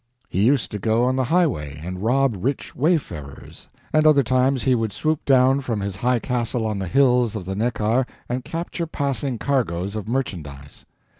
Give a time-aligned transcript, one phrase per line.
[0.27, 4.73] He used to go on the highway and rob rich wayfarers; and other times he
[4.73, 8.87] would swoop down from his high castle on the hills of the Neckar and capture
[8.87, 10.87] passing cargoes of merchandise.